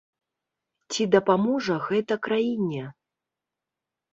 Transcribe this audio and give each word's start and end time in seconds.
Ці 0.95 1.01
дапаможа 1.15 1.75
гэта 1.89 2.13
краіне? 2.29 2.83